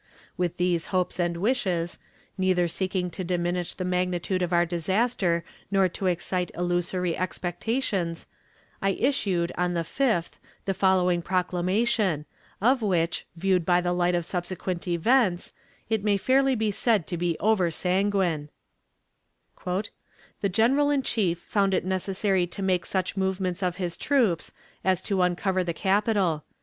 With 0.35 0.57
these 0.57 0.87
hopes 0.87 1.19
and 1.19 1.37
wishes, 1.37 1.99
neither 2.35 2.67
seeking 2.67 3.11
to 3.11 3.23
diminish 3.23 3.75
the 3.75 3.85
magnitude 3.85 4.41
of 4.41 4.51
our 4.51 4.65
disaster 4.65 5.43
nor 5.69 5.87
to 5.89 6.07
excite 6.07 6.49
illusory 6.55 7.15
expectations, 7.15 8.25
I 8.81 8.93
issued, 8.93 9.51
on 9.59 9.75
the 9.75 9.83
5th, 9.83 10.39
the 10.65 10.73
following 10.73 11.21
proclamation, 11.21 12.25
of 12.59 12.81
which, 12.81 13.27
viewed 13.35 13.63
by 13.63 13.79
the 13.79 13.93
light 13.93 14.15
of 14.15 14.25
subsequent 14.25 14.87
events, 14.87 15.51
it 15.87 16.03
may 16.03 16.17
fairly 16.17 16.55
be 16.55 16.71
said 16.71 17.03
it 17.13 17.19
was 17.21 17.35
over 17.39 17.69
sanguine: 17.69 18.49
"The 19.63 20.49
General 20.51 20.89
in 20.89 21.03
Chief 21.03 21.37
found 21.37 21.75
it 21.75 21.85
necessary 21.85 22.47
to 22.47 22.63
make 22.63 22.87
such 22.87 23.15
movements 23.15 23.61
of 23.61 23.75
his 23.75 23.95
troops 23.97 24.51
as 24.83 24.99
to 25.03 25.21
uncover 25.21 25.63
the 25.63 25.75
capital. 25.75 26.43